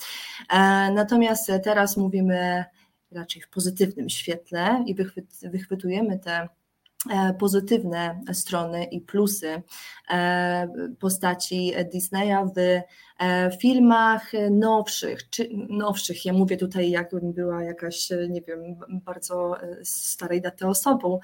[0.50, 0.56] E,
[0.92, 2.64] natomiast teraz mówimy
[3.12, 4.94] raczej w pozytywnym świetle i
[5.42, 6.48] wychwytujemy te
[7.38, 9.62] pozytywne strony i plusy
[10.98, 12.82] postaci Disneya w
[13.22, 19.76] E, filmach nowszych, czy nowszych, ja mówię tutaj jakbym była jakaś, nie wiem, bardzo e,
[19.82, 21.20] starej daty osobą,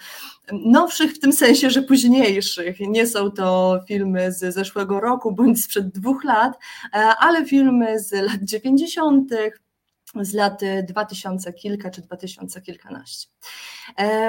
[0.52, 5.88] nowszych w tym sensie, że późniejszych, nie są to filmy z zeszłego roku bądź sprzed
[5.88, 6.58] dwóch lat,
[6.94, 9.60] e, ale filmy z lat dziewięćdziesiątych,
[10.20, 13.28] z lat 2000 kilka czy 2000 kilkanaście.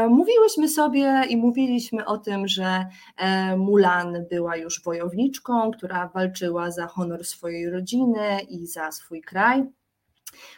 [0.09, 2.85] Mówiłyśmy sobie i mówiliśmy o tym, że
[3.57, 9.63] Mulan była już wojowniczką, która walczyła za honor swojej rodziny i za swój kraj.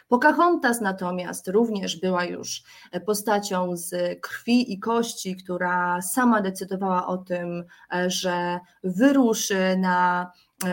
[0.08, 2.62] Pocahontas natomiast również była już
[3.06, 7.64] postacią z krwi i kości, która sama decydowała o tym,
[8.06, 10.30] że wyruszy na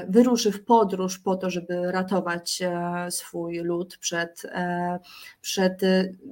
[0.07, 4.99] wyruszy w podróż po to, żeby ratować e, swój lud przed, e,
[5.41, 5.81] przed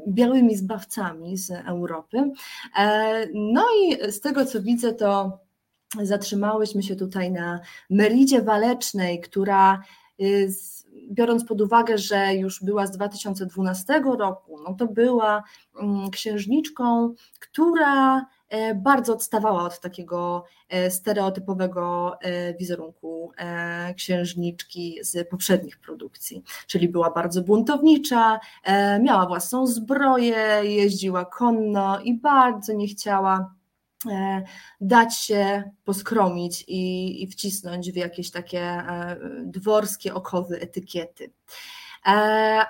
[0.08, 2.32] białymi zbawcami z Europy.
[2.78, 5.40] E, no i z tego co widzę, to
[6.04, 9.82] zatrzymałyśmy się tutaj na Meridzie Walecznej, która
[11.12, 15.44] biorąc pod uwagę, że już była z 2012 roku, no to była
[15.82, 18.26] mm, księżniczką, która e,
[18.76, 23.32] bardzo odstawała od takiego e, stereotypowego e, wizerunku
[23.96, 28.40] księżniczki z poprzednich produkcji, czyli była bardzo buntownicza,
[29.02, 33.58] miała własną zbroję, jeździła konno i bardzo nie chciała
[34.06, 34.44] E,
[34.82, 41.32] dać się poskromić i, i wcisnąć w jakieś takie e, dworskie okowy etykiety.
[42.06, 42.12] E,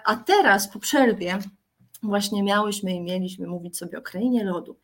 [0.06, 1.40] a teraz po przerwie
[2.04, 4.78] właśnie miałyśmy i mieliśmy mówić sobie o krainie lodu.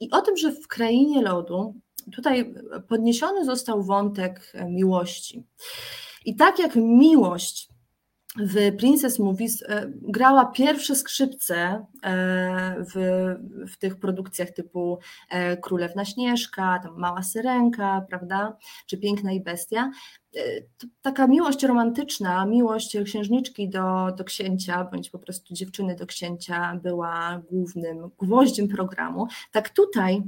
[0.00, 1.74] I o tym, że w krainie lodu
[2.12, 2.54] tutaj
[2.88, 5.44] podniesiony został wątek miłości.
[6.24, 7.68] I tak jak miłość
[8.38, 12.94] w Princess Movies e, grała pierwsze skrzypce e, w,
[13.72, 14.98] w tych produkcjach typu
[15.30, 19.90] e, Królewna Śnieżka, tam Mała Syrenka, prawda, czy Piękna i Bestia.
[21.02, 27.42] Taka miłość romantyczna, miłość księżniczki do, do księcia, bądź po prostu dziewczyny do księcia była
[27.50, 29.26] głównym gwoździem programu.
[29.52, 30.22] Tak tutaj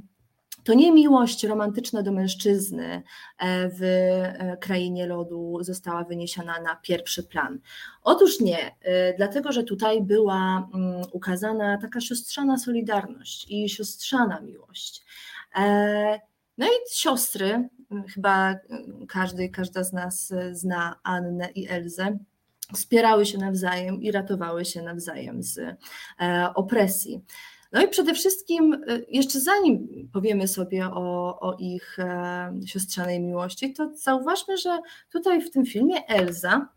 [0.68, 3.02] to nie miłość romantyczna do mężczyzny
[3.38, 7.59] e, w e, krainie lodu została wyniesiona na pierwszy plan.
[8.02, 15.04] Otóż nie, e, dlatego że tutaj była mm, ukazana taka siostrzana solidarność i siostrzana miłość.
[16.59, 17.68] No i siostry,
[18.14, 18.54] chyba
[19.09, 22.18] każdy, każda z nas zna Annę i Elzę,
[22.74, 25.61] wspierały się nawzajem i ratowały się nawzajem z
[26.54, 27.24] opresji.
[27.72, 33.72] No i przede wszystkim, y, jeszcze zanim powiemy sobie o, o ich e, siostrzanej miłości,
[33.72, 34.78] to zauważmy, że
[35.12, 36.68] tutaj w tym filmie Elza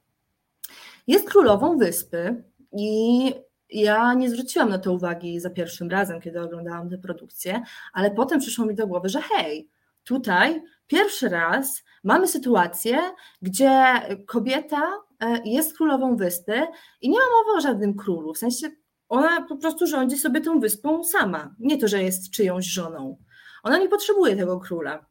[1.08, 3.34] jest królową wyspy i
[3.70, 7.62] ja nie zwróciłam na to uwagi za pierwszym razem, kiedy oglądałam tę produkcję,
[7.94, 9.70] ale potem przyszło mi do głowy, że hej,
[10.04, 12.98] tutaj pierwszy raz mamy sytuację,
[13.42, 14.82] gdzie kobieta
[15.20, 16.62] e, jest królową wyspy
[17.02, 18.70] i nie ma mowy o żadnym królu, w sensie
[19.12, 21.56] ona po prostu rządzi sobie tą wyspą sama.
[21.60, 23.18] Nie to, że jest czyjąś żoną.
[23.64, 25.06] Ona nie potrzebuje tego króla.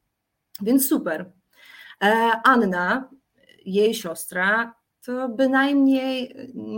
[0.61, 1.31] Więc super.
[2.03, 3.09] E, Anna,
[3.65, 6.35] jej siostra, to bynajmniej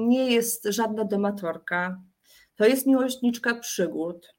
[0.07, 2.01] nie jest żadna domatorka.
[2.55, 4.35] To jest miłośniczka przygód.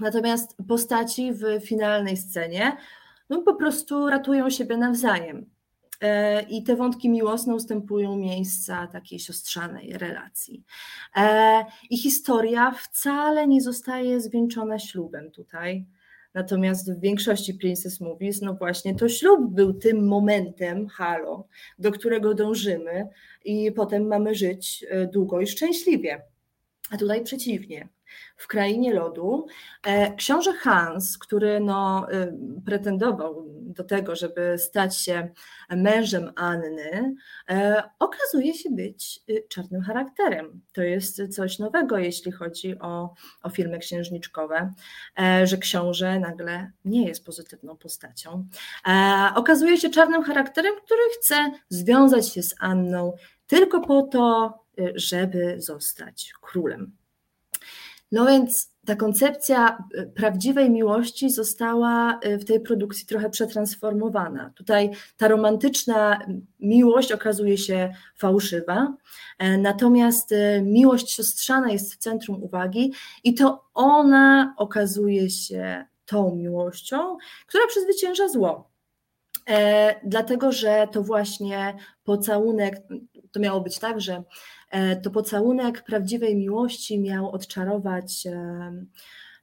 [0.00, 2.76] Natomiast postaci w finalnej scenie
[3.30, 5.53] no, po prostu ratują siebie nawzajem.
[6.00, 10.64] E, i te wątki miłosne ustępują miejsca takiej siostrzanej relacji.
[11.16, 15.86] E, I historia wcale nie zostaje zwieńczona ślubem tutaj.
[16.34, 21.46] Natomiast w większości Princess Movies, no właśnie to ślub był tym momentem, halo,
[21.78, 23.08] do którego dążymy
[23.44, 26.22] i potem mamy żyć e, długo i szczęśliwie.
[26.90, 27.88] A tutaj przeciwnie
[28.36, 29.46] w krainie lodu.
[29.86, 35.28] E, książę Hans, który no, y, pretendował do tego, żeby stać się
[35.70, 37.14] mężem Anny,
[37.50, 40.60] e, okazuje się być y, czarnym charakterem.
[40.72, 44.72] To jest coś nowego, jeśli chodzi o, o filmy księżniczkowe,
[45.18, 48.48] e, że książę nagle nie jest pozytywną postacią.
[49.34, 53.12] Okazuje się czarnym charakterem, który chce związać się z Anną
[53.46, 56.96] tylko po to, y, żeby zostać królem.
[58.14, 64.52] No więc ta koncepcja e, prawdziwej miłości została e, w tej produkcji trochę przetransformowana.
[64.54, 66.18] Tutaj ta romantyczna
[66.60, 68.94] miłość okazuje się fałszywa,
[69.38, 72.92] e, natomiast miłość siostrzana jest w centrum uwagi
[73.24, 78.70] i to ona okazuje się tą miłością, która przezwycięża zło.
[80.04, 81.74] dlatego, że to właśnie
[82.04, 82.82] pocałunek,
[83.32, 84.22] to miało być tak, że
[84.63, 84.63] E,
[85.02, 88.72] to pocałunek prawdziwej miłości miał odczarować e,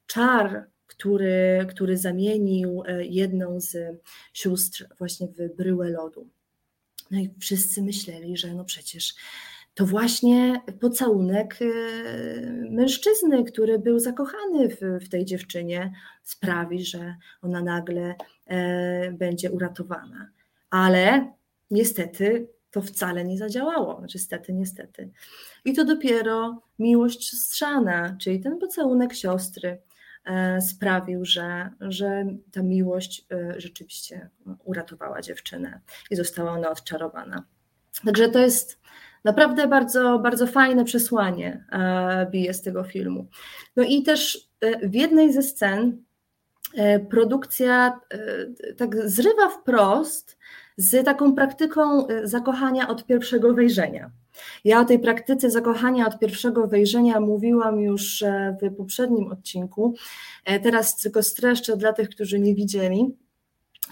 [0.07, 3.77] czar, który, który zamienił e, jedną z
[4.33, 6.27] sióstr właśnie w bryłę lodu.
[7.11, 9.13] No i wszyscy myśleli, że no przecież
[9.73, 11.59] to właśnie pocałunek
[12.69, 18.15] mężczyzny, który był zakochany w, w tej dziewczynie, sprawi, że ona nagle
[19.11, 20.29] będzie uratowana.
[20.69, 21.33] Ale
[21.71, 25.09] niestety to wcale nie zadziałało, znaczy stety, niestety.
[25.65, 29.81] I to dopiero miłość siostrzana, czyli ten pocałunek siostry
[30.25, 34.29] e, sprawił, że, że ta miłość e, rzeczywiście
[34.63, 35.79] uratowała dziewczynę
[36.11, 37.43] i została ona odczarowana.
[38.05, 38.79] Także to jest
[39.23, 43.27] naprawdę bardzo, bardzo fajne przesłanie e, bije z tego filmu.
[43.75, 44.49] No i też
[44.83, 46.03] w jednej ze scen
[47.09, 47.99] produkcja
[48.77, 50.37] tak zrywa wprost
[50.81, 54.11] z taką praktyką y, zakochania od pierwszego wejrzenia.
[54.65, 59.95] Ja o tej praktyce zakochania od pierwszego wejrzenia mówiłam już e, w poprzednim odcinku.
[60.45, 63.15] E, teraz tylko streszczę dla tych, którzy nie widzieli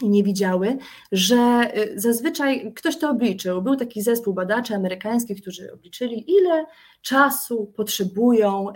[0.01, 0.77] i nie widziały,
[1.11, 3.61] że y, zazwyczaj ktoś to obliczył.
[3.61, 6.65] Był taki zespół badaczy amerykańskich, którzy obliczyli, ile
[7.01, 8.67] czasu potrzebują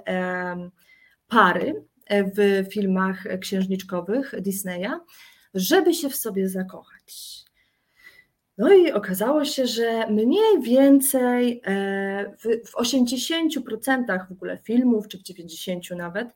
[1.27, 4.91] pary e, w filmach księżniczkowych Disneya,
[5.53, 7.43] żeby się w sobie zakochać.
[8.63, 12.35] No i okazało się, że mniej więcej e,
[12.65, 16.27] w 80% w ogóle filmów, czy w 90% nawet,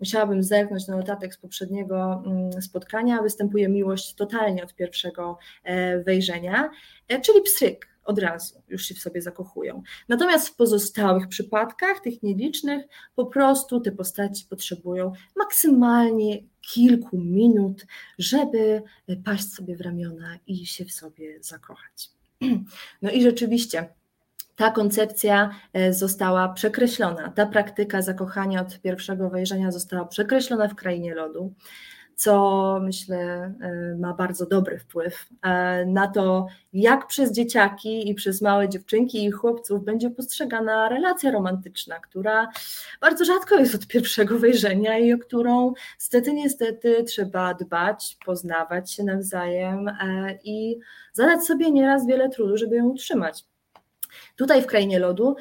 [0.00, 6.70] musiałabym zerknąć na notatek z poprzedniego mm, spotkania, występuje miłość totalnie od pierwszego e, wejrzenia,
[7.08, 9.82] e, czyli pstryk od razu już się w sobie zakochują.
[10.08, 17.86] Natomiast w pozostałych przypadkach, tych nielicznych, po prostu te postaci potrzebują maksymalnie kilku minut,
[18.18, 18.82] żeby
[19.24, 22.10] paść sobie w ramiona i się w sobie zakochać.
[23.02, 23.88] No i rzeczywiście.
[24.56, 27.28] Ta koncepcja e, została przekreślona.
[27.28, 31.54] Ta praktyka zakochania od pierwszego wejrzenia została przekreślona w krainie lodu
[32.16, 38.42] co myślę e, ma bardzo dobry wpływ e, na to, jak przez dzieciaki i przez
[38.42, 42.48] małe dziewczynki i chłopców będzie postrzegana relacja romantyczna, która
[43.00, 49.04] bardzo rzadko jest od pierwszego wejrzenia i o którą stety, niestety trzeba dbać, poznawać się
[49.04, 50.78] nawzajem e, i
[51.12, 53.53] zadać sobie nieraz wiele trudu, żeby ją utrzymać.
[54.36, 55.36] Tutaj w Krainie Lodu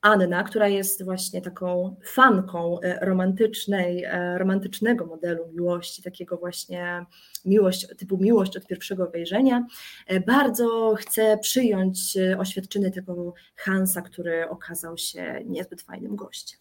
[0.00, 7.06] Anna, która jest właśnie taką fanką e, romantycznej, e, romantycznego modelu miłości, takiego właśnie
[7.44, 9.66] miłość, typu miłość od pierwszego wejrzenia,
[10.06, 16.60] e, bardzo chce przyjąć oświadczyny tego Hansa, który okazał się niezbyt fajnym gościem.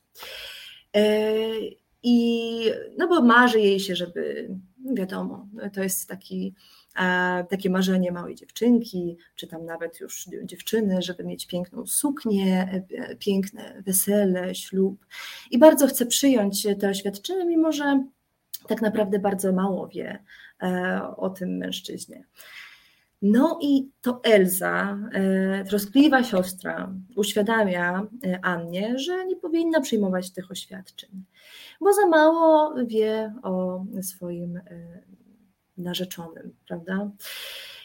[2.04, 2.62] I
[2.98, 4.50] no bo marzy jej się, żeby,
[4.94, 6.56] wiadomo, to jest taki
[7.50, 13.82] takie marzenie małej dziewczynki, czy tam nawet już dziewczyny, żeby mieć piękną suknię, e, piękne
[13.86, 15.06] wesele, ślub.
[15.52, 18.04] I bardzo chcę przyjąć te oświadczyny, mimo że
[18.68, 20.24] tak naprawdę bardzo mało wie
[20.64, 22.24] e, o tym mężczyźnie.
[23.22, 28.08] No i to Elza, e, troskliwa siostra, uświadamia
[28.42, 31.24] Annie, że nie powinna przyjmować tych oświadczeń,
[31.82, 34.60] bo za mało wie o swoim
[35.78, 37.12] narzeczonym, prawda?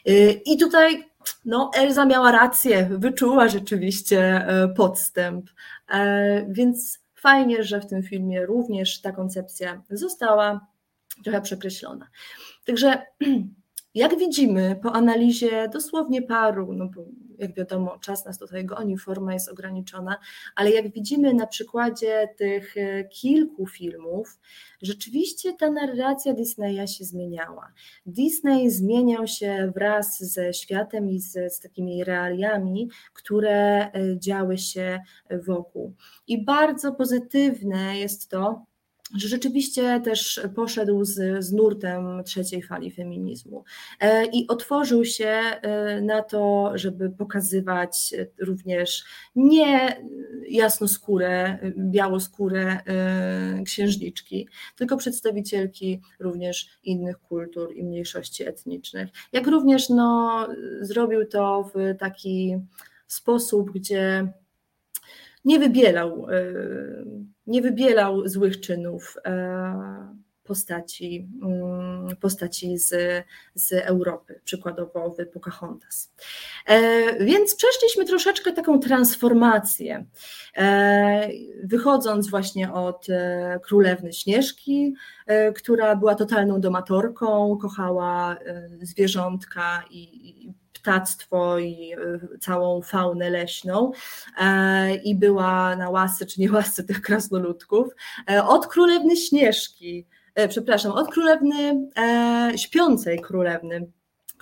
[0.09, 1.13] Y, I tutaj
[1.45, 5.51] no, Elza miała rację, wyczuła rzeczywiście e, podstęp,
[5.91, 10.67] e, więc fajnie, że w tym filmie również ta koncepcja została
[11.25, 12.09] trochę przekreślona.
[12.65, 13.03] Także
[13.95, 17.05] jak widzimy po analizie dosłownie paru, no bo
[17.43, 20.17] jak wiadomo, czas nas tutaj goni, forma jest ograniczona,
[20.55, 24.39] ale jak widzimy na przykładzie tych e, kilku filmów,
[24.83, 27.73] rzeczywiście ta narracja Disneya się zmieniała.
[28.07, 35.01] Disney zmieniał się wraz ze światem i z, z takimi realiami, które e, działy się
[35.47, 35.95] wokół.
[36.27, 38.72] I bardzo pozytywne jest to,
[39.15, 43.65] że rzeczywiście też poszedł z, z nurtem trzeciej fali feminizmu
[44.01, 49.05] e, i otworzył się e, na to, żeby pokazywać również
[49.37, 50.03] nie
[50.49, 59.09] jasnoskóre, białoskóre e, księżniczki, tylko przedstawicielki również innych kultur i mniejszości etnicznych.
[59.33, 60.49] Jak również no,
[60.81, 62.57] zrobił to w taki
[63.07, 64.33] sposób, gdzie
[65.45, 66.45] nie wybielał, e,
[67.47, 73.25] nie wybielał złych czynów e, postaci, mm, postaci z,
[73.55, 76.13] z Europy, przykładowo w Pocahontas.
[76.67, 80.07] E, więc przeszliśmy troszeczkę taką transformację,
[81.65, 83.07] wychodząc właśnie od
[83.63, 84.95] królewny Śnieżki,
[85.55, 88.37] która była totalną domatorką, kochała
[88.83, 93.93] zwierzątka i ptactwo i e, całą faunę leśną
[94.39, 97.89] e, i była na łasce czy nie łasce tych krasnoludków.
[98.31, 100.07] E, od królewny Śnieżki,
[100.49, 101.89] przepraszam, od królewny,
[102.57, 103.87] śpiącej królewny,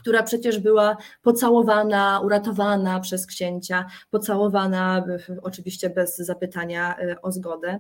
[0.01, 5.05] która przecież była pocałowana, uratowana przez księcia, pocałowana
[5.43, 7.79] oczywiście bez zapytania e, o zgodę.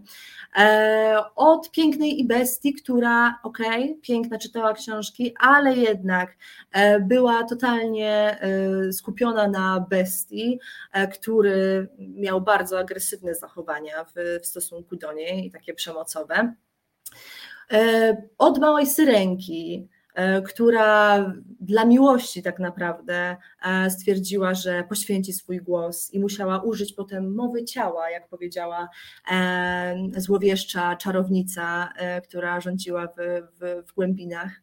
[0.56, 6.36] E, od pięknej i bestii, która, okej, okay, piękna czytała książki, ale jednak
[6.72, 8.38] e, była totalnie
[8.92, 10.60] skupiona na bestii,
[11.12, 16.54] który miał bardzo agresywne zachowania w, w stosunku do niej i takie przemocowe.
[18.38, 19.88] Od małej syrenki,
[20.46, 21.24] która
[21.60, 27.64] dla miłości tak naprawdę e, stwierdziła, że poświęci swój głos i musiała użyć potem mowy
[27.64, 28.88] ciała, jak powiedziała
[29.30, 31.92] e, złowieszcza czarownica,
[32.24, 33.16] która rządziła w,
[33.60, 34.60] w, w głębinach,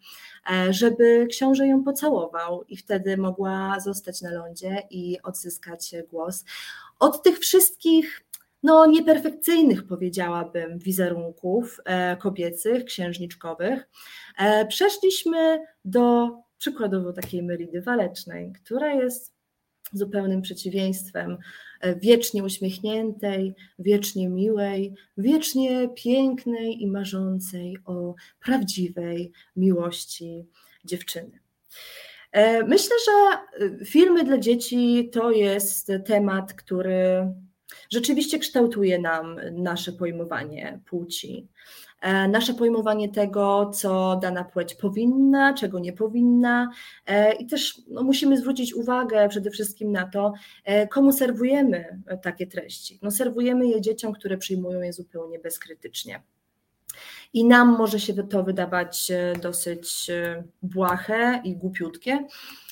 [0.69, 6.45] żeby książę ją pocałował i wtedy mogła zostać na lądzie i odzyskać głos.
[6.99, 8.26] Od tych wszystkich
[8.63, 11.79] no, nieperfekcyjnych, powiedziałabym, wizerunków
[12.19, 13.87] kobiecych, księżniczkowych,
[14.37, 19.33] E, przeszliśmy do przykładowo takiej Meridy Walecznej, która jest
[19.93, 21.37] zupełnym przeciwieństwem
[21.81, 30.45] e, wiecznie uśmiechniętej, wiecznie miłej, wiecznie pięknej i marzącej o prawdziwej miłości
[30.85, 31.39] dziewczyny.
[32.31, 33.37] E, myślę, że
[33.85, 37.33] filmy dla dzieci to jest temat, który
[37.89, 41.47] rzeczywiście kształtuje nam nasze pojmowanie płci.
[42.01, 46.71] E, nasze pojmowanie tego, co dana płeć powinna, czego nie powinna
[47.05, 52.47] e, i też no, musimy zwrócić uwagę przede wszystkim na to, e, komu serwujemy takie
[52.47, 52.99] treści.
[53.01, 56.21] No, serwujemy je dzieciom, które przyjmują je zupełnie bezkrytycznie.
[57.33, 59.11] I nam może się to wydawać
[59.41, 60.11] dosyć
[60.61, 62.27] błahe i głupiutkie,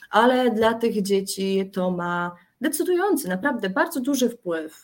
[0.09, 4.83] ale dla tych dzieci to ma decydujący, naprawdę bardzo duży wpływ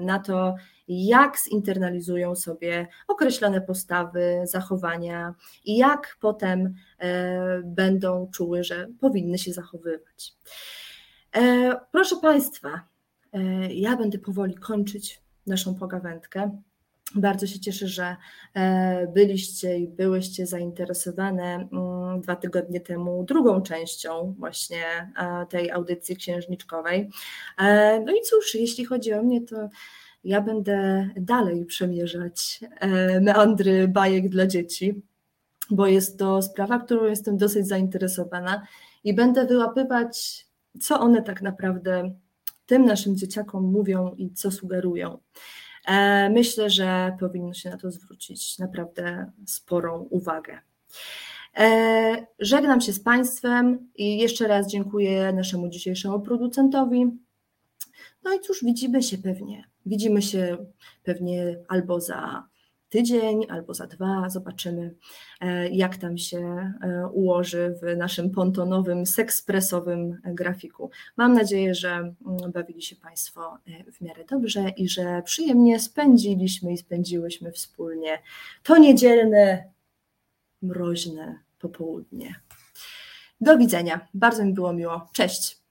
[0.00, 0.54] na to,
[0.88, 9.52] jak zinternalizują sobie określone postawy, zachowania i jak potem e, będą czuły, że powinny się
[9.52, 10.34] zachowywać.
[11.36, 12.80] E, proszę Państwa,
[13.32, 13.40] e,
[13.74, 16.62] ja będę powoli kończyć naszą pogawędkę.
[17.16, 18.16] Bardzo się cieszę, że
[19.14, 25.12] byliście i byłyście zainteresowane mm, dwa tygodnie temu drugą częścią właśnie
[25.48, 27.10] tej audycji księżniczkowej.
[28.04, 29.68] No i cóż, jeśli chodzi o mnie, to
[30.26, 35.02] ja będę dalej przemierzać e, meandry bajek dla dzieci,
[35.70, 38.66] bo jest to sprawa, którą jestem dosyć zainteresowana
[39.04, 40.46] i będę wyłapywać,
[40.80, 42.14] co one tak naprawdę
[42.66, 45.18] tym naszym dzieciakom mówią i co sugerują.
[45.86, 50.58] E, myślę, że powinno się na to zwrócić naprawdę sporą uwagę.
[51.56, 57.06] E, żegnam się z Państwem i jeszcze raz dziękuję naszemu dzisiejszemu producentowi.
[58.24, 60.56] No i cóż, widzimy się pewnie Widzimy się
[61.04, 62.48] pewnie albo za
[62.88, 64.30] tydzień, albo za dwa.
[64.30, 64.94] Zobaczymy,
[65.40, 70.90] e, jak tam się e, ułoży w naszym pontonowym, sekspresowym grafiku.
[71.16, 76.72] Mam nadzieję, że mm, bawili się Państwo e, w miarę dobrze i że przyjemnie spędziliśmy
[76.72, 78.18] i spędziłyśmy wspólnie
[78.62, 79.64] to niedzielne,
[80.62, 82.34] mroźne popołudnie.
[83.40, 84.08] Do widzenia.
[84.14, 85.08] Bardzo mi było miło.
[85.12, 85.65] Cześć.